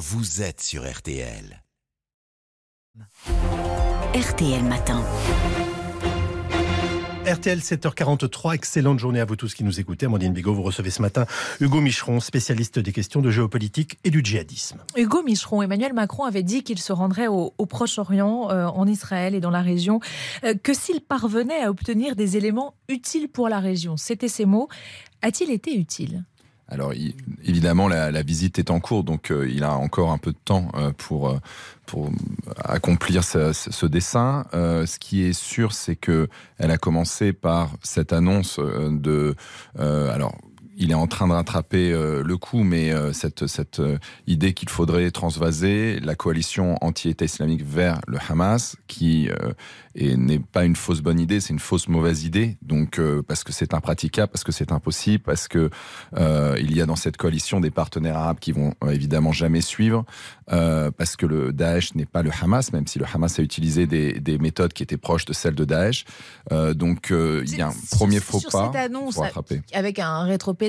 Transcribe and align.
vous 0.00 0.40
êtes 0.40 0.62
sur 0.62 0.90
RTL. 0.90 1.62
RTL 4.14 4.64
Matin. 4.64 5.04
RTL 7.26 7.58
7h43, 7.58 8.54
excellente 8.54 8.98
journée 8.98 9.20
à 9.20 9.26
vous 9.26 9.36
tous 9.36 9.52
qui 9.52 9.62
nous 9.62 9.78
écoutez. 9.78 10.06
Amandine 10.06 10.32
Bigot, 10.32 10.54
vous 10.54 10.62
recevez 10.62 10.88
ce 10.88 11.02
matin 11.02 11.26
Hugo 11.60 11.82
Micheron, 11.82 12.18
spécialiste 12.18 12.78
des 12.78 12.92
questions 12.92 13.20
de 13.20 13.30
géopolitique 13.30 13.98
et 14.02 14.10
du 14.10 14.22
djihadisme. 14.24 14.78
Hugo 14.96 15.22
Micheron, 15.22 15.60
Emmanuel 15.60 15.92
Macron 15.92 16.24
avait 16.24 16.42
dit 16.42 16.62
qu'il 16.62 16.78
se 16.78 16.94
rendrait 16.94 17.26
au, 17.26 17.50
Proche-Orient, 17.66 18.50
euh, 18.50 18.68
en 18.68 18.86
Israël 18.86 19.34
et 19.34 19.40
dans 19.40 19.50
la 19.50 19.60
région, 19.60 20.00
euh, 20.44 20.54
que 20.54 20.72
s'il 20.72 21.02
parvenait 21.02 21.62
à 21.62 21.68
obtenir 21.68 22.16
des 22.16 22.38
éléments 22.38 22.74
utiles 22.88 23.28
pour 23.28 23.50
la 23.50 23.60
région. 23.60 23.98
C'était 23.98 24.28
ses 24.28 24.46
mots. 24.46 24.68
A-t-il 25.20 25.50
été 25.50 25.76
utile? 25.76 26.24
Alors 26.70 26.92
évidemment, 27.44 27.88
la, 27.88 28.22
visite 28.22 28.58
est 28.58 28.70
en 28.70 28.80
cours, 28.80 29.04
donc 29.04 29.30
euh, 29.30 29.48
il 29.50 29.64
a 29.64 29.74
encore 29.74 30.12
un 30.12 30.18
peu 30.18 30.32
de 30.32 30.38
temps 30.44 30.70
pour, 30.98 31.36
pour 31.86 32.10
accomplir 32.64 33.24
ce, 33.24 33.86
dessin. 33.86 34.46
ce 34.52 34.98
qui 34.98 35.24
est 35.24 35.32
sûr, 35.32 35.72
c'est 35.72 35.96
que 35.96 36.28
elle 36.58 36.70
a 36.70 36.78
commencé 36.78 37.32
par 37.32 37.70
cette 37.82 38.12
annonce 38.12 38.58
de 38.58 39.34
alors 39.78 40.36
il 40.80 40.90
est 40.90 40.94
en 40.94 41.06
train 41.06 41.28
de 41.28 41.34
rattraper 41.34 41.92
euh, 41.92 42.22
le 42.24 42.36
coup, 42.38 42.62
mais 42.62 42.90
euh, 42.90 43.12
cette, 43.12 43.46
cette 43.46 43.80
euh, 43.80 43.98
idée 44.26 44.54
qu'il 44.54 44.70
faudrait 44.70 45.10
transvaser 45.10 46.00
la 46.00 46.14
coalition 46.14 46.76
anti-État 46.80 47.26
islamique 47.26 47.62
vers 47.62 48.00
le 48.08 48.16
Hamas, 48.28 48.76
qui 48.88 49.28
n'est 49.96 50.38
pas 50.38 50.64
une 50.64 50.76
fausse 50.76 51.02
bonne 51.02 51.20
idée, 51.20 51.40
c'est 51.40 51.52
une 51.52 51.58
fausse 51.58 51.88
mauvaise 51.88 52.24
idée. 52.24 52.56
Donc 52.62 53.00
parce 53.26 53.44
que 53.44 53.52
c'est 53.52 53.74
impraticable, 53.74 54.32
parce 54.32 54.44
que 54.44 54.52
c'est 54.52 54.72
impossible, 54.72 55.22
parce 55.22 55.48
que 55.48 55.68
il 56.16 56.74
y 56.74 56.80
a 56.80 56.86
dans 56.86 56.96
cette 56.96 57.16
coalition 57.16 57.60
des 57.60 57.70
partenaires 57.70 58.16
arabes 58.16 58.38
qui 58.38 58.52
vont 58.52 58.74
évidemment 58.88 59.32
jamais 59.32 59.60
suivre, 59.60 60.04
parce 60.46 61.16
que 61.16 61.26
le 61.26 61.52
Daesh 61.52 61.94
n'est 61.94 62.06
pas 62.06 62.22
le 62.22 62.30
Hamas, 62.40 62.72
même 62.72 62.86
si 62.86 62.98
le 62.98 63.04
Hamas 63.12 63.38
a 63.38 63.42
utilisé 63.42 63.86
des, 63.86 64.20
des 64.20 64.38
méthodes 64.38 64.72
qui 64.72 64.82
étaient 64.82 64.96
proches 64.96 65.24
de 65.24 65.32
celles 65.32 65.56
de 65.56 65.64
Daesh. 65.64 66.04
donc 66.74 67.08
il 67.10 67.56
y 67.56 67.60
a 67.60 67.68
un 67.68 67.74
premier 67.90 68.20
faux 68.20 68.40
sur 68.40 68.50
pas. 68.50 68.70
Cette 68.72 68.80
annonce, 68.80 69.20
avec 69.72 69.98
un 69.98 70.24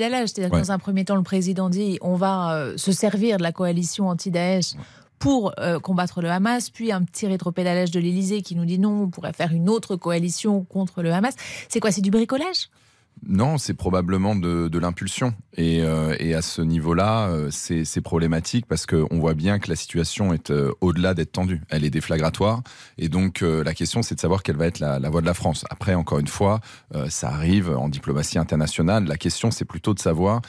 c'est-à-dire 0.09 0.49
que 0.51 0.57
dans 0.57 0.71
un 0.71 0.79
premier 0.79 1.05
temps, 1.05 1.15
le 1.15 1.23
président 1.23 1.69
dit 1.69 1.97
on 2.01 2.15
va 2.15 2.55
euh, 2.55 2.77
se 2.77 2.91
servir 2.91 3.37
de 3.37 3.43
la 3.43 3.51
coalition 3.51 4.09
anti-Daesh 4.09 4.73
pour 5.19 5.53
euh, 5.59 5.79
combattre 5.79 6.21
le 6.21 6.29
Hamas, 6.29 6.69
puis 6.69 6.91
un 6.91 7.03
petit 7.03 7.27
rétropédalage 7.27 7.91
de 7.91 7.99
l'Élysée 7.99 8.41
qui 8.41 8.55
nous 8.55 8.65
dit 8.65 8.79
non, 8.79 9.03
on 9.03 9.09
pourrait 9.09 9.33
faire 9.33 9.51
une 9.53 9.69
autre 9.69 9.95
coalition 9.95 10.63
contre 10.63 11.03
le 11.03 11.13
Hamas. 11.13 11.35
C'est 11.69 11.79
quoi 11.79 11.91
C'est 11.91 12.01
du 12.01 12.11
bricolage? 12.11 12.69
Non, 13.27 13.59
c'est 13.59 13.75
probablement 13.75 14.35
de, 14.35 14.79
l'impulsion. 14.79 15.33
Euh, 15.59 16.15
et, 16.19 16.33
à 16.33 16.41
ce 16.41 16.61
niveau-là, 16.61 17.27
euh, 17.29 17.49
c'est 17.51 18.01
problématique 18.01 18.65
parce 18.65 18.87
qu'on 18.87 19.19
voit 19.19 19.35
bien 19.35 19.59
que 19.59 19.69
la 19.69 19.75
situation 19.75 20.33
est 20.33 20.49
euh, 20.49 20.71
au-delà 20.81 21.13
d'être 21.13 21.31
tendue. 21.31 21.61
Elle 21.69 21.85
est 21.85 21.91
déflagratoire. 21.91 22.63
Et 22.97 23.09
donc, 23.09 23.41
la 23.41 23.73
question, 23.73 24.01
c'est 24.01 24.15
de 24.15 24.19
savoir 24.19 24.43
quelle 24.43 24.57
va 24.57 24.65
être 24.65 24.79
la, 24.79 24.97
voie 25.09 25.21
de 25.21 25.25
la 25.25 25.33
France. 25.33 25.65
Après, 25.69 25.93
encore 25.93 26.19
une 26.19 26.27
fois, 26.27 26.61
ça 27.09 27.29
arrive 27.29 27.69
en 27.69 27.89
diplomatie 27.89 28.37
internationale. 28.37 29.05
La 29.05 29.17
question, 29.17 29.51
c'est 29.51 29.65
plutôt 29.65 29.93
de 29.93 29.99
savoir 29.99 30.41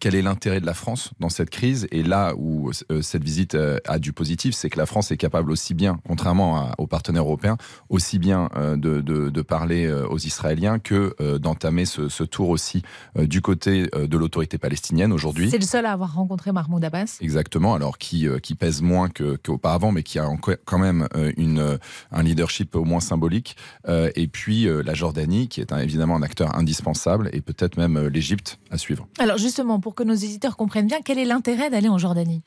quel 0.00 0.14
est 0.14 0.22
l'intérêt 0.22 0.60
de 0.60 0.66
la 0.66 0.74
France 0.74 1.10
dans 1.20 1.28
cette 1.28 1.50
crise. 1.50 1.86
Et 1.90 2.02
là 2.02 2.34
où 2.36 2.70
cette 2.72 3.24
visite 3.24 3.56
a 3.86 3.98
du 3.98 4.12
positif, 4.12 4.54
c'est 4.54 4.70
que 4.70 4.78
la 4.78 4.86
France 4.86 5.10
est 5.10 5.16
capable 5.16 5.50
aussi 5.50 5.74
bien, 5.74 5.98
contrairement 6.06 6.70
aux 6.78 6.86
partenaires 6.86 7.24
européens, 7.24 7.56
aussi 7.88 8.18
bien 8.18 8.48
de, 8.76 9.42
parler 9.42 9.90
aux 10.08 10.18
Israéliens 10.18 10.78
que 10.78 11.14
d'entamer 11.38 11.86
ce 11.86 12.15
ce 12.16 12.24
tour 12.24 12.48
aussi 12.48 12.82
euh, 13.18 13.26
du 13.26 13.42
côté 13.42 13.88
euh, 13.94 14.06
de 14.06 14.16
l'autorité 14.16 14.58
palestinienne 14.58 15.12
aujourd'hui. 15.12 15.50
C'est 15.50 15.58
le 15.58 15.64
seul 15.64 15.86
à 15.86 15.92
avoir 15.92 16.14
rencontré 16.14 16.52
Mahmoud 16.52 16.82
Abbas 16.82 17.18
Exactement, 17.20 17.74
alors 17.74 17.98
qui, 17.98 18.26
euh, 18.26 18.38
qui 18.38 18.54
pèse 18.54 18.82
moins 18.82 19.08
qu'auparavant, 19.08 19.92
mais 19.92 20.02
qui 20.02 20.18
a 20.18 20.28
quand 20.64 20.78
même 20.78 21.08
une, 21.36 21.78
un 22.12 22.22
leadership 22.22 22.74
au 22.74 22.84
moins 22.84 23.00
symbolique. 23.00 23.56
et 23.86 24.28
puis 24.28 24.66
la 24.66 24.94
Jordanie, 24.94 25.48
qui 25.48 25.60
est 25.60 25.72
évidemment 25.72 26.16
un 26.16 26.22
acteur 26.22 26.56
indispensable, 26.56 27.28
et 27.32 27.40
peut-être 27.40 27.76
même 27.76 28.08
l'Égypte 28.08 28.58
à 28.70 28.78
suivre. 28.78 29.06
Alors 29.18 29.38
justement, 29.38 29.80
pour 29.80 29.94
que 29.94 30.02
nos 30.02 30.14
éditeurs 30.14 30.56
comprennent 30.56 30.86
bien, 30.86 30.98
quel 31.04 31.18
est 31.18 31.24
l'intérêt 31.24 31.70
d'aller 31.70 31.88
en 31.88 31.98
Jordanie? 31.98 32.42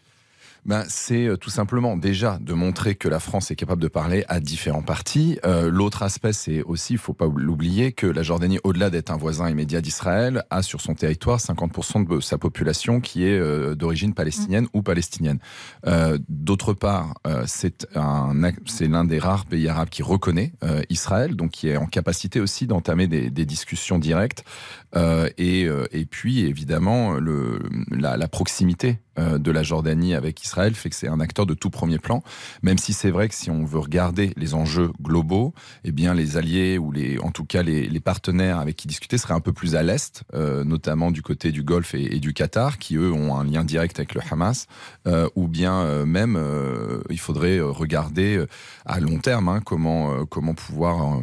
Ben, 0.65 0.83
C'est 0.87 1.25
euh, 1.25 1.37
tout 1.37 1.49
simplement 1.49 1.97
déjà 1.97 2.37
de 2.41 2.53
montrer 2.53 2.95
que 2.95 3.07
la 3.07 3.19
France 3.19 3.51
est 3.51 3.55
capable 3.55 3.81
de 3.81 3.87
parler 3.87 4.25
à 4.27 4.39
différents 4.39 4.81
partis. 4.81 5.39
Euh, 5.45 5.69
l'autre 5.69 6.03
aspect, 6.03 6.33
c'est 6.33 6.61
aussi, 6.63 6.93
il 6.93 6.97
ne 6.97 7.01
faut 7.01 7.13
pas 7.13 7.27
l'oublier, 7.33 7.91
que 7.91 8.05
la 8.05 8.23
Jordanie, 8.23 8.59
au-delà 8.63 8.89
d'être 8.89 9.11
un 9.11 9.17
voisin 9.17 9.49
immédiat 9.49 9.81
d'Israël, 9.81 10.43
a 10.49 10.61
sur 10.61 10.81
son 10.81 10.93
territoire 10.95 11.39
50% 11.39 12.07
de 12.07 12.19
sa 12.19 12.37
population 12.37 12.99
qui 12.99 13.25
est 13.25 13.39
euh, 13.39 13.75
d'origine 13.75 14.13
palestinienne 14.13 14.67
ou 14.73 14.81
palestinienne. 14.81 15.39
D'autre 16.27 16.73
part, 16.73 17.15
c'est 17.45 17.85
l'un 17.95 19.05
des 19.05 19.19
rares 19.19 19.45
pays 19.45 19.67
arabes 19.67 19.89
qui 19.89 20.03
reconnaît 20.03 20.53
Israël, 20.89 21.35
donc 21.35 21.51
qui 21.51 21.69
est 21.69 21.77
en 21.77 21.85
capacité 21.85 22.39
aussi 22.39 22.67
d'entamer 22.67 23.07
des, 23.07 23.29
des, 23.29 23.45
discussions 23.45 23.99
directes. 23.99 24.43
Et, 24.95 25.67
et, 25.91 26.05
puis, 26.05 26.41
évidemment, 26.41 27.13
le, 27.13 27.59
la, 27.91 28.17
la 28.17 28.27
proximité 28.27 28.99
de 29.17 29.51
la 29.51 29.63
Jordanie 29.63 30.13
avec 30.13 30.43
Israël 30.43 30.48
Israël 30.49 30.73
fait 30.73 30.89
que 30.89 30.95
c'est 30.95 31.07
un 31.07 31.19
acteur 31.19 31.45
de 31.45 31.53
tout 31.53 31.69
premier 31.69 31.99
plan, 31.99 32.23
même 32.63 32.79
si 32.79 32.93
c'est 32.93 33.11
vrai 33.11 33.29
que 33.29 33.35
si 33.35 33.51
on 33.51 33.65
veut 33.65 33.77
regarder 33.77 34.33
les 34.35 34.55
enjeux 34.55 34.91
globaux, 34.99 35.53
eh 35.83 35.91
bien 35.91 36.15
les 36.15 36.37
alliés 36.37 36.79
ou 36.79 36.91
les, 36.91 37.19
en 37.19 37.29
tout 37.29 37.45
cas 37.45 37.61
les, 37.61 37.99
partenaires 37.99 38.59
avec 38.59 38.77
qui 38.77 38.88
discuter 38.88 39.17
seraient 39.17 39.33
un 39.33 39.41
peu 39.41 39.51
plus 39.51 39.75
à 39.75 39.83
l'est, 39.83 40.23
euh, 40.33 40.63
notamment 40.63 41.11
du 41.11 41.21
côté 41.21 41.51
du 41.51 41.63
Golfe 41.63 41.93
et, 41.93 42.19
du 42.19 42.33
Qatar, 42.33 42.77
qui 42.77 42.95
eux 42.95 43.11
ont 43.11 43.35
un 43.35 43.43
lien 43.43 43.65
direct 43.65 43.99
avec 43.99 44.15
le 44.15 44.21
Hamas, 44.31 44.67
euh, 45.05 45.27
ou 45.35 45.49
bien 45.49 45.81
euh, 45.81 46.05
même 46.05 46.39
il 47.09 47.19
faudrait 47.19 47.59
regarder 47.59 48.43
à 48.85 48.99
long 49.01 49.19
terme 49.19 49.49
hein, 49.49 49.59
comment 49.63 50.25
comment 50.25 50.53
pouvoir 50.53 51.21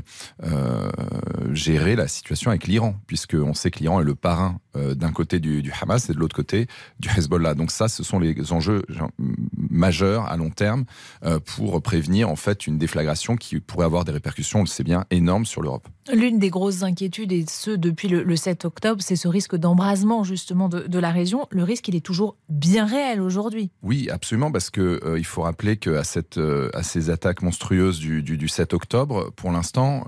gérer 1.53 1.97
la 1.97 2.07
situation 2.09 2.51
avec 2.51 2.67
l'Iran, 2.67 2.95
puisque 3.07 3.35
on 3.35 3.55
sait 3.55 3.71
que 3.71 3.81
l'Iran 3.81 4.01
est 4.01 4.05
le 4.05 4.15
parrain 4.15 4.61
d'un 4.75 5.13
côté 5.13 5.41
du, 5.41 5.73
Hamas 5.81 6.11
et 6.11 6.13
de 6.13 6.19
l'autre 6.19 6.37
côté 6.37 6.67
du 7.01 7.09
Hezbollah. 7.09 7.55
Donc 7.55 7.71
ça, 7.71 7.89
ce 7.89 8.05
sont 8.05 8.19
les 8.19 8.53
enjeux 8.53 8.83
majeur 9.19 10.27
à 10.27 10.37
long 10.37 10.51
terme 10.51 10.85
euh, 11.25 11.39
pour 11.39 11.81
prévenir 11.83 12.29
en 12.29 12.37
fait 12.37 12.67
une 12.67 12.79
déflagration 12.79 13.37
qui 13.37 13.61
pourrait 13.61 13.87
avoir 13.87 14.05
des 14.05 14.13
répercussions, 14.13 14.61
on 14.61 14.63
le 14.63 14.69
sait 14.69 14.85
bien, 14.85 15.05
énormes 15.11 15.47
sur 15.47 15.63
l'Europe. 15.63 15.89
L'une 16.13 16.39
des 16.39 16.51
grosses 16.51 16.83
inquiétudes, 16.83 17.33
et 17.33 17.45
ce 17.49 17.71
depuis 17.73 18.09
le, 18.09 18.37
7 18.37 18.65
octobre, 18.65 19.03
c'est 19.03 19.17
ce 19.17 19.27
risque 19.27 19.57
d'embrasement 19.57 20.23
justement 20.23 20.69
de, 20.69 20.99
la 20.99 21.11
région. 21.11 21.49
Le 21.51 21.65
risque, 21.65 21.89
il 21.89 21.97
est 21.97 22.05
toujours 22.05 22.37
bien 22.49 22.87
réel 22.87 23.21
aujourd'hui. 23.21 23.71
Oui, 23.83 24.09
absolument, 24.11 24.53
parce 24.53 24.71
que 24.71 25.01
euh, 25.05 25.23
faut 25.25 25.43
rappeler 25.43 25.77
qu'à 25.77 26.03
euh, 26.37 26.71
à 26.73 26.83
ces 26.85 27.11
attaques 27.11 27.43
monstrueuses 27.43 27.99
du, 27.99 28.23
du, 28.23 28.49
7 28.49 28.73
octobre, 28.73 29.33
pour 29.35 29.51
l'instant, 29.51 30.07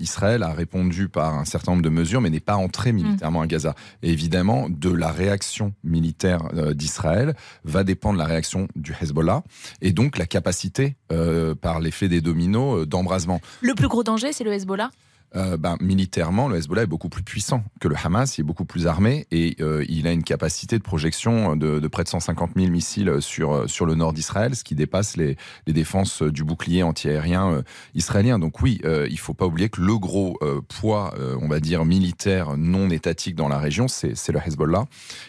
Israël 0.00 0.44
a 0.44 0.52
répondu 0.52 1.08
par 1.08 1.34
un 1.34 1.44
certain 1.44 1.72
nombre 1.72 1.82
de 1.82 1.88
mesures, 1.88 2.20
mais 2.20 2.30
n'est 2.30 2.38
pas 2.38 2.56
entré 2.56 2.92
militairement 2.92 3.40
à 3.40 3.46
Gaza. 3.46 3.74
Et 4.02 4.10
évidemment, 4.10 4.68
de 4.70 4.90
la 4.90 5.10
réaction 5.10 5.74
militaire 5.82 6.74
d'Israël 6.74 7.34
va 7.64 7.82
dépendre 7.82 8.18
la 8.18 8.26
réaction 8.26 8.49
du 8.76 8.94
Hezbollah 9.00 9.42
et 9.80 9.92
donc 9.92 10.18
la 10.18 10.26
capacité, 10.26 10.96
euh, 11.12 11.54
par 11.54 11.80
l'effet 11.80 12.08
des 12.08 12.20
dominos, 12.20 12.80
euh, 12.80 12.86
d'embrasement. 12.86 13.40
Le 13.60 13.74
plus 13.74 13.88
gros 13.88 14.02
danger, 14.02 14.32
c'est 14.32 14.44
le 14.44 14.52
Hezbollah? 14.52 14.90
Euh, 15.36 15.56
ben, 15.56 15.76
militairement, 15.80 16.48
le 16.48 16.56
Hezbollah 16.56 16.82
est 16.82 16.86
beaucoup 16.86 17.08
plus 17.08 17.22
puissant 17.22 17.62
que 17.80 17.86
le 17.86 17.94
Hamas, 18.02 18.36
il 18.36 18.40
est 18.40 18.44
beaucoup 18.44 18.64
plus 18.64 18.86
armé 18.86 19.26
et 19.30 19.56
euh, 19.60 19.84
il 19.88 20.06
a 20.06 20.12
une 20.12 20.24
capacité 20.24 20.76
de 20.76 20.82
projection 20.82 21.54
de, 21.54 21.78
de, 21.78 21.88
près 21.88 22.02
de 22.02 22.08
150 22.08 22.52
000 22.56 22.68
missiles 22.70 23.16
sur, 23.20 23.52
euh, 23.52 23.66
sur 23.68 23.86
le 23.86 23.94
nord 23.94 24.12
d'Israël, 24.12 24.56
ce 24.56 24.64
qui 24.64 24.74
dépasse 24.74 25.16
les, 25.16 25.36
les, 25.66 25.72
défenses 25.72 26.22
du 26.22 26.42
bouclier 26.42 26.82
antiaérien 26.82 27.62
israélien. 27.94 28.38
Donc 28.38 28.60
oui, 28.60 28.80
il 28.84 29.18
faut 29.18 29.34
pas 29.34 29.46
oublier 29.46 29.68
que 29.68 29.80
le 29.80 29.96
gros 29.98 30.38
poids, 30.68 31.14
on 31.40 31.48
va 31.48 31.60
dire, 31.60 31.84
militaire 31.84 32.56
non 32.56 32.90
étatique 32.90 33.36
dans 33.36 33.48
la 33.48 33.58
région, 33.58 33.86
c'est 33.88 34.28
le 34.28 34.40
Hezbollah. 34.44 34.84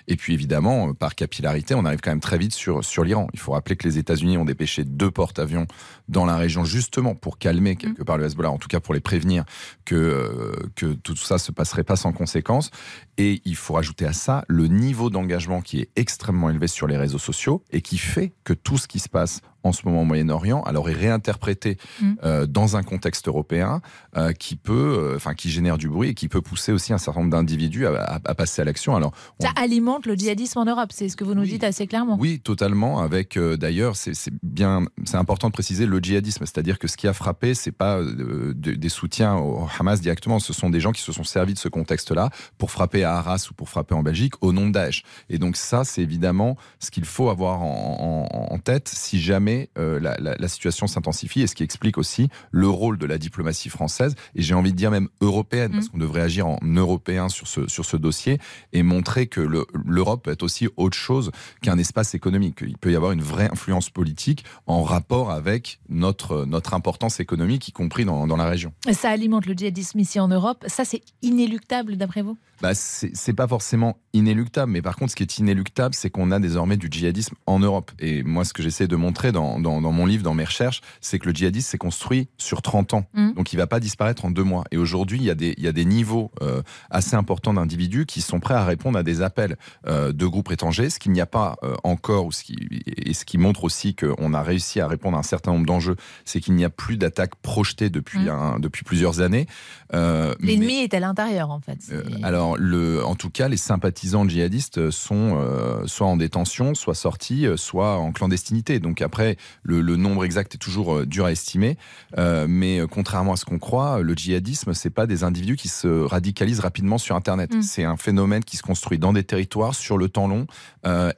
Et 0.08 0.16
puis 0.16 0.34
évidemment, 0.34 0.94
par 0.94 1.16
capillarité, 1.16 1.76
on 1.76 1.86
arrive 1.86 2.02
quand 2.02 2.12
même 2.12 2.20
très 2.20 2.38
vite 2.38 2.54
sur, 2.54 2.84
sur 2.84 3.04
l'Iran. 3.04 3.28
Il 3.34 3.40
faut 3.40 3.52
rappeler 3.52 3.76
que 3.76 3.88
les 3.88 3.98
États-Unis 3.98 4.38
ont 4.38 4.46
dépêché 4.46 4.84
deux 4.84 5.12
porte-avions 5.12 5.68
dans 6.10 6.26
la 6.26 6.38
région 6.38 6.66
justement 6.66 7.16
pour 7.16 7.38
calmer 7.38 7.76
quelque 7.76 8.02
mmh. 8.02 8.06
part 8.06 8.18
le 8.18 8.26
Hezbollah, 8.26 8.52
en 8.52 8.58
tout 8.58 8.68
cas 8.68 8.80
pour 8.80 8.94
les 8.94 9.00
prévenir 9.00 9.46
que, 9.86 9.91
euh, 9.96 10.54
que 10.76 10.94
tout 10.94 11.16
ça 11.16 11.38
se 11.38 11.52
passerait 11.52 11.84
pas 11.84 11.96
sans 11.96 12.12
conséquence. 12.12 12.72
Et 13.18 13.42
il 13.46 13.56
faut 13.56 13.74
rajouter 13.74 14.06
à 14.06 14.14
ça 14.14 14.44
le 14.48 14.68
niveau 14.68 15.10
d'engagement 15.10 15.62
qui 15.62 15.80
est 15.80 15.90
extrêmement 15.96 16.50
élevé 16.50 16.68
sur 16.68 16.88
les 16.88 16.98
réseaux 16.98 17.20
sociaux 17.20 17.64
et 17.72 17.82
qui 17.82 17.98
fait 17.98 18.34
que 18.44 18.54
tout 18.54 18.78
ce 18.78 18.88
qui 18.88 19.00
se 19.00 19.10
passe 19.10 19.42
en 19.64 19.72
ce 19.72 19.82
moment 19.86 20.02
au 20.02 20.06
Moyen-Orient, 20.06 20.64
alors 20.64 20.90
est 20.90 20.94
réinterprété 20.94 21.78
mm. 22.02 22.14
euh, 22.24 22.46
dans 22.48 22.78
un 22.78 22.84
contexte 22.84 23.28
européen 23.28 23.82
euh, 24.18 24.34
qui 24.34 24.56
peut, 24.56 24.98
euh, 25.00 25.16
enfin 25.16 25.34
qui 25.34 25.50
génère 25.50 25.78
du 25.78 25.88
bruit 25.88 26.10
et 26.10 26.14
qui 26.14 26.28
peut 26.28 26.42
pousser 26.42 26.72
aussi 26.72 26.94
un 26.94 26.98
certain 26.98 27.22
nombre 27.22 27.32
d'individus 27.32 27.86
à, 27.86 28.20
passer 28.36 28.62
à 28.62 28.66
l'action. 28.66 28.96
Alors 28.96 29.14
ça 29.40 29.50
alimente 29.56 30.06
le 30.06 30.16
djihadisme 30.16 30.60
en 30.60 30.66
Europe, 30.66 30.90
c'est 30.92 31.10
ce 31.10 31.16
que 31.16 31.24
vous 31.24 31.36
nous 31.36 31.44
dites 31.44 31.64
assez 31.64 31.88
clairement. 31.88 32.18
Oui, 32.20 32.40
totalement. 32.40 33.00
Avec 33.02 33.38
d'ailleurs, 33.38 33.96
c'est 33.96 34.14
bien, 34.44 34.86
c'est 35.06 35.18
important 35.18 35.48
de 35.48 35.54
préciser 35.54 35.86
le 35.86 36.00
djihadisme, 36.00 36.46
c'est-à-dire 36.46 36.80
que 36.80 36.88
ce 36.88 36.98
qui 36.98 37.08
a 37.08 37.14
frappé, 37.14 37.54
c'est 37.54 37.72
pas 37.72 38.02
des 38.04 38.90
soutiens 38.90 39.36
au 39.36 39.66
Hamas 39.82 40.02
directement, 40.02 40.40
ce 40.40 40.54
sont 40.54 40.70
des 40.70 40.80
gens 40.80 40.92
qui 40.92 41.02
se 41.02 41.12
sont 41.12 41.24
servis 41.24 41.54
de 41.54 41.60
ce 41.60 41.68
contexte-là 41.68 42.30
pour 42.58 42.72
frapper 42.72 43.04
à 43.04 43.18
Arras 43.18 43.48
ou 43.52 43.54
pour 43.54 43.70
frapper 43.70 43.94
en 43.94 44.04
Belgique 44.04 44.34
au 44.42 44.54
nom 44.54 44.68
de 44.68 44.72
Daesh. 44.72 45.04
Et 45.30 45.38
donc 45.38 45.58
ça, 45.58 45.84
c'est 45.84 46.02
évidemment 46.02 46.56
ce 46.80 46.92
qu'il 46.92 47.06
faut 47.06 47.30
avoir 47.30 47.62
en, 47.62 48.28
en, 48.32 48.58
tête 48.60 48.90
si 48.90 49.20
jamais 49.20 49.70
la, 49.76 50.18
la, 50.20 50.48
situation 50.48 50.86
s'intensifie 50.86 51.42
et 51.42 51.48
ce 51.48 51.56
qui 51.56 51.64
explique 51.64 51.98
aussi 51.98 52.30
le 52.52 52.68
rôle 52.68 52.98
de 52.98 53.08
la 53.08 53.18
diplomatie 53.18 53.70
française 53.70 54.16
et 54.36 54.42
j'ai 54.42 54.54
envie 54.54 54.72
de 54.72 54.78
dire 54.78 54.92
même 54.92 55.10
européenne, 55.22 55.72
parce 55.72 55.88
mm. 55.88 55.90
qu'on 55.90 55.98
devrait 55.98 56.22
agir 56.22 56.48
en 56.48 56.60
européen 56.64 57.30
sur 57.30 57.48
ce, 57.48 57.68
sur 57.68 57.86
ce 57.86 57.98
dossier 57.98 58.40
et 58.74 58.84
montrer 58.84 59.28
que 59.28 59.42
l'Europe 59.42 60.24
peut 60.24 60.32
être 60.32 60.44
aussi 60.44 60.68
autre 60.78 60.98
chose 60.98 61.32
qu'un 61.62 61.78
espace 61.78 62.14
économique. 62.14 62.60
Il 62.62 62.78
peut 62.78 62.92
y 62.92 62.96
avoir 62.96 63.12
une 63.12 63.22
vraie 63.22 63.50
influence 63.52 63.90
politique 63.90 64.46
en 64.68 64.84
rapport 64.84 65.32
avec 65.32 65.80
notre, 65.90 66.46
notre 66.46 66.74
importance 66.74 67.20
économique, 67.20 67.68
y 67.68 67.72
compris 67.72 68.06
dans, 68.06 68.28
dans 68.28 68.38
la 68.38 68.46
région. 68.46 68.74
Ça 68.92 69.10
alimente 69.10 69.46
le 69.46 69.54
djihadisme 69.54 69.71
ici 69.78 70.20
en 70.20 70.28
Europe. 70.28 70.64
Ça, 70.68 70.86
c'est 70.86 71.02
inéluctable 71.22 71.98
d'après 71.98 72.22
vous? 72.22 72.38
Bah, 72.62 72.76
c'est 72.76 73.34
pas 73.34 73.48
forcément 73.48 73.98
inéluctable, 74.14 74.72
mais 74.72 74.84
par 74.84 74.96
contre, 74.96 75.12
ce 75.12 75.16
qui 75.16 75.24
est 75.24 75.38
inéluctable, 75.40 75.96
c'est 75.96 76.12
qu'on 76.12 76.32
a 76.32 76.40
désormais 76.40 76.78
du 76.78 76.90
djihadisme 76.92 77.36
en 77.48 77.60
Europe. 77.60 77.92
Et 78.00 78.22
moi, 78.22 78.46
ce 78.46 78.54
que 78.54 78.62
j'essaie 78.62 78.88
de 78.88 78.96
montrer 78.96 79.32
dans, 79.32 79.60
dans, 79.60 79.82
dans, 79.82 79.92
mon 79.92 80.06
livre, 80.06 80.24
dans 80.24 80.36
mes 80.36 80.44
recherches, 80.44 80.82
c'est 81.02 81.18
que 81.18 81.28
le 81.28 81.34
djihadisme 81.34 81.68
s'est 81.72 81.80
construit 81.80 82.28
sur 82.38 82.62
30 82.62 82.94
ans. 82.94 83.06
Mm. 83.14 83.34
Donc, 83.34 83.52
il 83.52 83.58
va 83.58 83.66
pas 83.66 83.80
disparaître 83.80 84.26
en 84.26 84.32
deux 84.32 84.44
mois. 84.44 84.64
Et 84.70 84.78
aujourd'hui, 84.78 85.18
il 85.18 85.24
y 85.24 85.32
a 85.32 85.36
des, 85.36 85.56
il 85.58 85.64
y 85.64 85.68
a 85.68 85.72
des 85.72 85.86
niveaux 85.86 86.32
euh, 86.44 86.62
assez 86.92 87.16
importants 87.16 87.56
d'individus 87.56 88.06
qui 88.06 88.22
sont 88.22 88.40
prêts 88.40 88.54
à 88.54 88.64
répondre 88.64 89.00
à 89.00 89.04
des 89.04 89.24
appels 89.24 89.58
euh, 89.88 90.12
de 90.12 90.26
groupes 90.28 90.52
étrangers, 90.52 90.92
ce 90.92 91.00
qu'il 91.00 91.14
n'y 91.14 91.22
a 91.22 91.26
pas 91.26 91.56
euh, 91.64 91.74
encore, 91.84 92.28
ou 92.28 92.32
ce 92.32 92.44
qui, 92.44 92.56
et 92.86 93.14
ce 93.14 93.26
qui 93.26 93.40
montre 93.40 93.64
aussi 93.64 93.96
qu'on 93.96 94.36
a 94.36 94.44
réussi 94.44 94.80
à 94.80 94.88
répondre 94.88 95.18
à 95.18 95.22
un 95.22 95.24
certain 95.24 95.54
nombre 95.54 95.66
d'enjeux, 95.66 95.96
c'est 96.26 96.42
qu'il 96.42 96.54
n'y 96.54 96.66
a 96.66 96.70
plus 96.70 96.98
d'attaques 96.98 97.36
projetées 97.38 97.90
depuis, 97.90 98.26
mm. 98.26 98.30
un, 98.30 98.60
depuis 98.60 98.84
plusieurs 98.84 99.22
années. 99.22 99.48
L'ennemi 99.92 100.80
est 100.80 100.94
à 100.94 101.00
l'intérieur, 101.00 101.52
en 101.52 101.60
fait. 101.60 101.80
alors, 102.24 102.58
en 103.06 103.16
tout 103.16 103.30
cas, 103.30 103.48
les 103.48 103.58
sympathisants 103.58 104.28
djihadistes 104.28 104.92
sont 104.92 105.32
euh, 105.36 105.86
soit 105.86 106.08
en 106.08 106.18
détention, 106.18 106.76
soit 106.76 106.96
sortis, 106.96 107.46
euh, 107.46 107.58
soit 107.58 107.98
en 107.98 108.12
clandestinité. 108.12 108.80
Donc 108.80 109.02
après, 109.02 109.38
le, 109.64 109.82
nombre 109.96 110.24
exact 110.26 110.56
est 110.56 110.58
toujours 110.58 110.96
euh, 110.96 111.06
dur 111.06 111.26
à 111.26 111.32
estimer. 111.32 111.78
mais 112.18 112.80
contrairement 112.90 113.34
à 113.34 113.36
ce 113.36 113.46
qu'on 113.46 113.60
croit, 113.60 114.02
le 114.02 114.14
djihadisme, 114.14 114.74
c'est 114.74 114.90
pas 114.90 115.06
des 115.06 115.24
individus 115.24 115.56
qui 115.56 115.68
se 115.68 115.88
radicalisent 115.88 116.60
rapidement 116.60 116.98
sur 116.98 117.16
Internet. 117.16 117.54
Mm. 117.54 117.62
C'est 117.62 117.84
un 117.84 117.98
phénomène 117.98 118.44
qui 118.44 118.58
se 118.58 118.64
construit 118.64 119.00
dans 119.00 119.14
des 119.14 119.24
territoires 119.24 119.76
sur 119.76 119.98
le 119.98 120.10
temps 120.10 120.28
long 120.28 120.48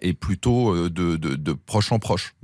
et 0.02 0.14
plutôt 0.14 0.90
de, 0.90 1.16
de 1.18 1.54
proche 1.54 1.92
en 1.92 2.00
proche. 2.00 2.36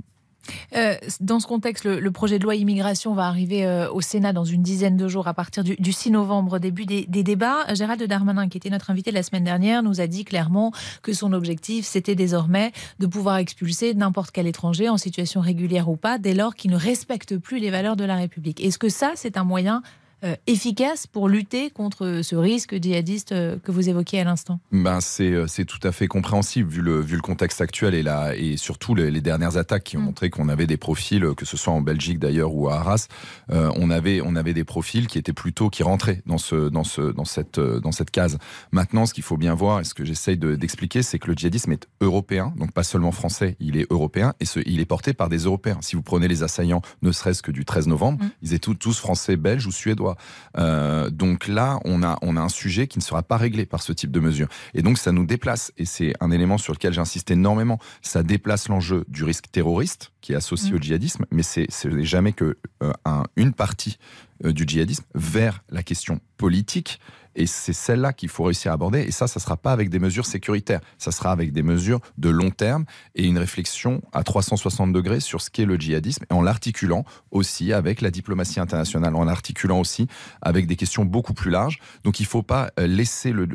Euh, 0.76 0.96
dans 1.20 1.40
ce 1.40 1.48
contexte, 1.48 1.86
le, 1.86 2.12
projet 2.12 2.40
de 2.40 2.44
loi 2.44 2.56
immigration 2.56 3.14
va 3.14 3.28
arriver 3.28 3.66
euh, 3.66 3.92
au 3.92 4.02
Sénat 4.02 4.34
dans 4.34 4.44
une 4.44 4.62
dizaine 4.62 4.98
de 4.98 5.08
jours 5.08 5.28
à 5.28 5.34
partir 5.34 5.64
du, 5.64 5.92
6 5.92 6.12
novembre, 6.12 6.60
début 6.60 6.86
des, 6.86 7.06
débats. 7.06 7.74
Gérald 7.74 8.02
Darmanin, 8.04 8.50
qui 8.50 8.58
était 8.58 8.70
notre 8.70 8.90
invité 8.90 9.12
la 9.12 9.24
semaine 9.24 9.44
dernière, 9.44 9.84
nous 9.84 10.02
a 10.02 10.08
dit 10.08 10.26
clairement 10.26 10.72
que 11.02 11.14
son 11.14 11.34
objectif, 11.34 11.86
c'était 11.86 12.16
désormais 12.16 12.72
de 13.00 13.08
pouvoir 13.08 13.38
expulser 13.38 13.94
n'importe 13.94 14.32
quel 14.32 14.48
étranger 14.48 14.90
en 14.90 14.98
situation 14.98 15.42
régulière 15.42 15.90
ou 15.90 15.98
pas, 15.98 16.18
dès 16.18 16.34
lors 16.34 16.56
qu'il 16.56 16.72
ne 16.72 16.78
respecte 16.78 17.38
plus 17.38 17.60
les 17.60 17.70
valeurs 17.70 17.96
de 17.96 18.06
la 18.06 18.16
République. 18.16 18.64
Est-ce 18.64 18.78
que 18.78 18.90
ça, 18.90 19.12
c'est 19.16 19.38
un 19.38 19.44
moyen 19.44 19.82
euh, 20.24 20.36
efficace 20.48 21.08
pour 21.08 21.30
lutter 21.30 21.70
contre 21.70 22.22
ce 22.24 22.36
risque 22.36 22.76
djihadiste 22.82 23.32
euh, 23.32 23.58
que 23.64 23.72
vous 23.72 23.90
évoquiez 23.90 24.20
à 24.20 24.24
l'instant 24.24 24.60
ben 24.72 25.00
euh, 25.20 25.46
C'est 25.48 25.66
tout 25.66 25.80
à 25.84 25.92
fait 25.92 26.08
compréhensible 26.08 26.70
vu 26.70 26.82
le, 26.82 27.00
vu 27.00 27.16
le 27.16 27.22
contexte 27.22 27.62
actuel 27.62 27.94
et, 27.94 28.04
la, 28.04 28.36
et 28.36 28.58
surtout 28.58 28.96
les, 28.96 29.22
dernières 29.22 29.58
attaques 29.58 29.84
qui 29.84 29.98
ont 29.98 30.02
mm. 30.02 30.06
montré 30.06 30.30
qu'on 30.30 30.50
avait 30.50 30.68
des 30.68 30.78
profils, 30.78 31.26
que 31.36 31.46
ce 31.46 31.56
soit 31.58 31.74
en 31.74 31.82
Belgique 31.82 32.20
d'ailleurs 32.20 32.54
ou 32.54 32.70
à 32.70 32.76
Arras, 32.76 33.08
on, 33.50 33.90
avait, 33.90 34.22
on 34.22 34.36
avait 34.36 34.54
des 34.54 34.64
profils 34.64 35.08
qui 35.08 35.18
étaient 35.18 35.34
plutôt 35.34 35.70
qui 35.70 35.84
rentraient 35.84 36.22
dans, 36.26 36.38
ce, 36.38 36.70
dans, 36.70 36.84
ce, 36.84 37.02
dans, 37.02 37.26
cette, 37.26 37.60
dans 37.60 37.92
cette 37.92 38.12
case. 38.12 38.38
Maintenant, 38.72 39.06
ce 39.06 39.14
qu'il 39.14 39.24
faut 39.24 39.38
bien 39.38 39.56
voir 39.56 39.82
et 39.82 39.84
ce 39.84 39.94
que 39.94 40.06
j'essaye 40.06 40.38
d'expliquer, 40.38 41.04
c'est 41.04 41.20
que 41.20 41.28
le 41.28 41.34
djihadisme 41.34 41.72
est 41.72 41.88
européen, 42.02 42.54
donc 42.58 42.72
pas 42.72 42.84
seulement 42.84 43.12
français, 43.12 43.56
il 43.60 43.78
est 43.78 43.88
européen 43.92 44.34
et 44.40 44.46
ce, 44.46 44.60
il 44.66 44.80
est 44.80 44.86
porté 44.86 45.14
par 45.14 45.30
des 45.30 45.40
Européens. 45.40 45.80
Si 45.82 45.96
vous 45.96 46.02
prenez 46.02 46.28
les 46.28 46.44
assaillants, 46.44 46.82
ne 47.02 47.12
serait-ce 47.12 47.42
que 47.42 47.52
du 47.52 47.66
13 47.66 47.88
novembre, 47.88 48.24
mm. 48.24 48.30
ils 48.42 48.54
étaient 48.54 48.74
tous 48.76 49.00
français, 49.00 49.38
belges 49.38 49.66
ou 49.66 49.72
suédois. 49.72 50.09
Euh, 50.58 51.10
donc 51.10 51.48
là, 51.48 51.80
on 51.86 52.04
a, 52.04 52.18
on 52.22 52.36
a 52.38 52.42
un 52.42 52.50
sujet 52.50 52.88
qui 52.88 53.00
ne 53.00 53.04
sera 53.04 53.24
pas 53.24 53.38
réglé 53.38 53.66
par 53.66 53.82
ce 53.82 53.94
type 53.94 54.12
de 54.12 54.20
mesure. 54.20 54.48
Et 54.74 54.82
donc 54.82 54.98
ça 54.98 55.12
nous 55.12 55.26
déplace, 55.26 55.72
et 55.78 55.86
c'est 55.86 56.14
un 56.20 56.32
élément 56.32 56.58
sur 56.58 56.74
lequel 56.74 56.94
j'insiste 56.94 57.32
énormément, 57.32 57.80
ça 58.02 58.24
déplace 58.24 58.68
l'enjeu 58.68 59.06
du 59.08 59.24
risque 59.24 59.52
terroriste 59.52 60.12
qui 60.22 60.34
est 60.34 60.36
associé 60.36 60.72
mm. 60.72 60.76
au 60.76 60.78
djihadisme, 60.80 61.26
mais 61.32 61.44
c'est 61.44 61.68
jamais 62.04 62.34
que 62.34 62.58
euh, 62.84 62.92
une 63.36 63.54
partie 63.54 63.98
euh, 64.46 64.54
du 64.54 64.64
djihadisme 64.68 65.06
vers 65.16 65.64
la 65.70 65.84
question 65.84 66.20
politique 66.38 67.00
et 67.40 67.48
c'est 67.48 67.74
celle-là 67.74 68.12
qu'il 68.12 68.28
faut 68.30 68.44
réussir 68.44 68.72
à 68.72 68.74
aborder. 68.74 69.00
Et 69.00 69.12
ça, 69.12 69.28
ça 69.28 69.40
ne 69.40 69.42
sera 69.42 69.56
pas 69.56 69.72
avec 69.72 69.90
des 69.90 70.00
mesures 70.00 70.26
sécuritaires. 70.26 70.82
Ça 70.98 71.12
sera 71.12 71.32
avec 71.32 71.54
des 71.54 71.64
mesures 71.64 72.02
de 72.18 72.30
long 72.30 72.52
terme 72.52 72.86
et 73.16 73.26
une 73.26 73.38
réflexion 73.38 74.02
à 74.12 74.24
360 74.24 74.92
degrés 74.92 75.22
sur 75.22 75.42
ce 75.42 75.50
qu'est 75.50 75.66
le 75.66 75.78
djihadisme 75.78 76.26
et 76.30 76.34
en 76.34 76.42
l'articulant 76.42 77.06
aussi 77.32 77.72
avec 77.72 78.02
la 78.02 78.12
diplomatie 78.12 78.60
internationale, 78.60 79.16
en 79.16 79.24
l'articulant 79.24 79.80
aussi 79.80 80.08
avec 80.42 80.68
des 80.68 80.76
questions 80.76 81.06
beaucoup 81.06 81.34
plus 81.34 81.50
larges. 81.50 81.80
Donc 82.04 82.20
il 82.20 82.24
ne 82.24 82.28
faut 82.28 82.44
pas 82.44 82.72
euh, 82.78 82.88
laisser 82.88 83.32
le, 83.32 83.48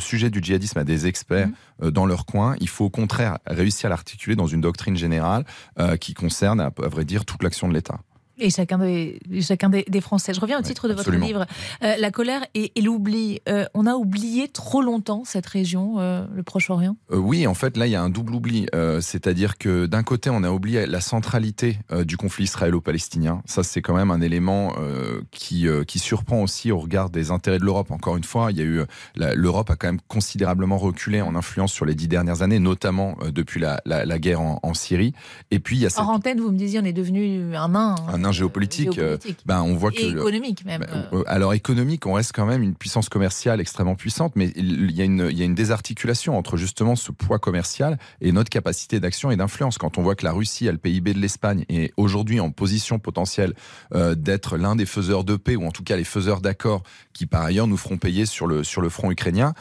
sujet 0.00 0.28
du 0.28 0.40
djihadisme 0.42 0.78
à 0.78 0.84
des 0.84 1.06
experts 1.06 1.48
mmh. 1.48 1.84
euh, 1.84 1.90
dans 1.90 2.04
leur 2.04 2.26
coin. 2.26 2.56
Il 2.60 2.68
faut 2.68 2.84
au 2.84 2.90
contraire 2.90 3.38
réussir 3.46 3.86
à 3.86 3.90
l'articuler 3.90 4.36
dans 4.36 4.46
une 4.46 4.60
doctrine 4.60 4.96
générale 4.96 5.46
euh, 5.78 5.96
qui 5.96 6.12
concerne, 6.12 6.60
à 6.60 6.70
vrai 6.76 7.06
dire, 7.06 7.24
toute 7.24 7.42
l'action 7.42 7.68
de 7.68 7.74
l'État. 7.74 8.00
Et 8.40 8.48
chacun 8.48 8.78
des, 8.78 9.20
chacun 9.42 9.68
des, 9.68 10.00
Français. 10.00 10.32
Je 10.32 10.40
reviens 10.40 10.58
au 10.58 10.62
titre 10.62 10.88
de 10.88 10.94
votre 10.94 11.12
livre, 11.12 11.46
euh, 11.82 11.94
La 11.98 12.10
colère 12.10 12.42
et, 12.54 12.72
l'oubli. 12.80 13.40
Euh, 13.48 13.66
on 13.74 13.86
a 13.86 13.94
oublié 13.94 14.48
trop 14.48 14.80
longtemps 14.80 15.24
cette 15.26 15.44
région, 15.44 15.96
euh, 15.98 16.24
le 16.32 16.42
Proche-Orient? 16.42 16.96
Oui, 17.10 17.46
en 17.46 17.52
fait, 17.52 17.76
là, 17.76 17.86
il 17.86 17.90
y 17.90 17.96
a 17.96 18.02
un 18.02 18.08
double 18.08 18.34
oubli. 18.34 18.66
C'est-à-dire 19.00 19.58
que 19.58 19.86
d'un 19.86 20.02
côté, 20.02 20.30
on 20.30 20.42
a 20.42 20.50
oublié 20.50 20.86
la 20.86 21.00
centralité 21.00 21.78
du 22.04 22.16
conflit 22.16 22.44
israélo-palestinien. 22.44 23.42
Ça, 23.44 23.62
c'est 23.62 23.82
quand 23.82 23.94
même 23.94 24.10
un 24.10 24.20
élément 24.20 24.74
qui, 25.30 25.66
qui 25.86 25.98
surprend 25.98 26.42
aussi 26.42 26.72
au 26.72 26.78
regard 26.78 27.10
des 27.10 27.30
intérêts 27.30 27.58
de 27.58 27.64
l'Europe. 27.64 27.90
Encore 27.90 28.16
une 28.16 28.24
fois, 28.24 28.50
il 28.50 28.58
y 28.58 28.60
a 28.60 28.64
eu 28.64 28.80
l'Europe 29.16 29.70
a 29.70 29.76
quand 29.76 29.88
même 29.88 30.00
considérablement 30.08 30.78
reculé 30.78 31.20
en 31.20 31.34
influence 31.34 31.72
sur 31.72 31.84
les 31.84 31.94
dix 31.94 32.08
dernières 32.08 32.42
années, 32.42 32.58
notamment 32.58 33.16
depuis 33.32 33.60
la, 33.60 33.80
la, 33.84 34.18
guerre 34.18 34.40
en, 34.40 34.74
Syrie. 34.74 35.12
Et 35.50 35.58
puis, 35.58 35.76
il 35.76 35.82
y 35.82 35.86
a 35.86 35.90
cette... 35.90 36.00
En 36.00 36.14
antenne, 36.14 36.40
vous 36.40 36.50
me 36.50 36.56
disiez, 36.56 36.80
on 36.80 36.84
est 36.84 36.92
devenu 36.92 37.54
un 37.54 37.68
nain. 37.68 37.96
Un 38.08 38.18
nain 38.18 38.29
géopolitique, 38.32 38.98
euh, 38.98 39.16
ben 39.46 39.62
on 39.62 39.74
voit 39.74 39.90
que 39.90 40.00
économique 40.00 40.64
même. 40.64 40.80
Ben, 40.80 41.06
euh, 41.12 41.22
alors 41.26 41.54
économique, 41.54 42.06
on 42.06 42.14
reste 42.14 42.32
quand 42.34 42.46
même 42.46 42.62
une 42.62 42.74
puissance 42.74 43.08
commerciale 43.08 43.60
extrêmement 43.60 43.94
puissante, 43.94 44.32
mais 44.36 44.52
il 44.56 44.90
y 44.92 45.00
a 45.00 45.04
une, 45.04 45.28
il 45.30 45.38
y 45.38 45.42
a 45.42 45.44
une 45.44 45.54
désarticulation 45.54 46.36
entre 46.36 46.56
justement 46.56 46.96
ce 46.96 47.12
poids 47.12 47.38
commercial 47.38 47.98
et 48.20 48.32
notre 48.32 48.50
capacité 48.50 49.00
d'action 49.00 49.30
et 49.30 49.36
d'influence. 49.36 49.78
Quand 49.78 49.98
on 49.98 50.02
voit 50.02 50.14
que 50.14 50.24
la 50.24 50.32
Russie 50.32 50.68
a 50.68 50.72
le 50.72 50.78
PIB 50.78 51.14
de 51.14 51.18
l'Espagne 51.18 51.64
et 51.68 51.92
aujourd'hui 51.96 52.40
en 52.40 52.50
position 52.50 52.98
potentielle 52.98 53.54
euh, 53.94 54.14
d'être 54.14 54.56
l'un 54.56 54.76
des 54.76 54.86
faiseurs 54.86 55.24
de 55.24 55.36
paix 55.36 55.56
ou 55.56 55.66
en 55.66 55.70
tout 55.70 55.84
cas 55.84 55.96
les 55.96 56.04
faiseurs 56.04 56.40
d'accords 56.40 56.82
qui 57.12 57.26
par 57.26 57.42
ailleurs 57.42 57.66
nous 57.66 57.76
feront 57.76 57.98
payer 57.98 58.26
sur 58.26 58.46
le 58.46 58.64
sur 58.64 58.80
le 58.80 58.88
front 58.88 59.10
ukrainien, 59.10 59.54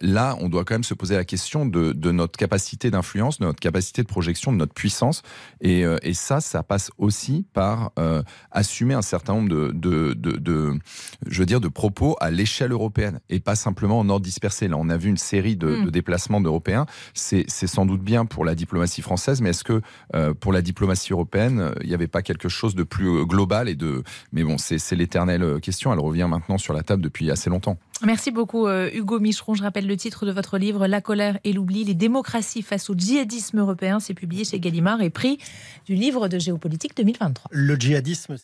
là 0.00 0.36
on 0.40 0.48
doit 0.48 0.64
quand 0.64 0.74
même 0.74 0.84
se 0.84 0.94
poser 0.94 1.16
la 1.16 1.24
question 1.24 1.66
de, 1.66 1.92
de 1.92 2.12
notre 2.12 2.38
capacité 2.38 2.90
d'influence, 2.90 3.38
de 3.38 3.44
notre 3.44 3.60
capacité 3.60 4.02
de 4.02 4.08
projection, 4.08 4.52
de 4.52 4.56
notre 4.56 4.74
puissance 4.74 5.22
et, 5.60 5.84
et 6.02 6.14
ça, 6.14 6.40
ça 6.40 6.62
passe 6.62 6.90
aussi 6.98 7.44
par 7.52 7.92
euh, 8.04 8.22
assumer 8.50 8.94
un 8.94 9.02
certain 9.02 9.34
nombre 9.34 9.48
de, 9.48 9.72
de, 9.72 10.14
de, 10.14 10.78
je 11.26 11.38
veux 11.38 11.46
dire, 11.46 11.60
de 11.60 11.68
propos 11.68 12.16
à 12.20 12.30
l'échelle 12.30 12.72
européenne 12.72 13.20
et 13.30 13.40
pas 13.40 13.56
simplement 13.56 13.98
en 13.98 14.08
ordre 14.08 14.24
dispersé. 14.24 14.68
Là, 14.68 14.76
on 14.78 14.88
a 14.88 14.96
vu 14.96 15.08
une 15.08 15.16
série 15.16 15.56
de, 15.56 15.68
hmm. 15.68 15.90
déplacements 15.90 16.40
d'Européens. 16.40 16.86
C'est 17.14 17.48
sans 17.48 17.86
doute 17.86 18.02
bien 18.02 18.26
pour 18.26 18.44
la 18.44 18.54
diplomatie 18.54 19.02
française, 19.02 19.40
mais 19.40 19.50
est-ce 19.50 19.64
que 19.64 19.80
euh, 20.14 20.34
pour 20.34 20.52
la 20.52 20.62
diplomatie 20.62 21.12
européenne, 21.12 21.72
il 21.80 21.88
n'y 21.88 21.94
avait 21.94 22.06
pas 22.06 22.22
quelque 22.22 22.48
chose 22.48 22.74
de 22.74 22.82
plus 22.82 23.08
euh, 23.08 23.24
global 23.24 23.68
et 23.68 23.74
de. 23.74 24.02
Mais 24.32 24.44
bon, 24.44 24.58
c'est 24.58 24.78
l'éternelle 24.92 25.60
question. 25.60 25.92
Elle 25.92 25.98
revient 25.98 26.26
maintenant 26.28 26.58
sur 26.58 26.74
la 26.74 26.82
table 26.82 27.02
depuis 27.02 27.30
assez 27.30 27.50
longtemps. 27.50 27.76
Merci 28.04 28.30
beaucoup 28.30 28.68
Hugo 28.68 29.20
Micheron. 29.20 29.54
Je 29.54 29.62
rappelle 29.62 29.86
le 29.86 29.96
titre 29.96 30.26
de 30.26 30.32
votre 30.32 30.58
livre 30.58 30.86
La 30.86 31.00
colère 31.00 31.38
et 31.44 31.52
l'oubli, 31.52 31.84
les 31.84 31.94
démocraties 31.94 32.62
face 32.62 32.90
au 32.90 32.94
djihadisme 32.94 33.60
européen. 33.60 34.00
C'est 34.00 34.14
publié 34.14 34.44
chez 34.44 34.60
Gallimard 34.60 35.00
et 35.00 35.10
prix 35.10 35.38
du 35.86 35.94
livre 35.94 36.28
de 36.28 36.38
géopolitique 36.38 36.96
2023. 36.96 37.50
Le 37.52 37.76
djihadisme 38.00 38.36